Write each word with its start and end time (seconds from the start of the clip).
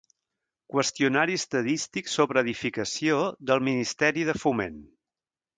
Qüestionari 0.75 1.35
estadístic 1.41 2.09
sobre 2.13 2.43
edificació 2.45 3.21
del 3.51 3.65
Ministeri 3.71 4.29
de 4.31 4.39
Foment. 4.47 4.85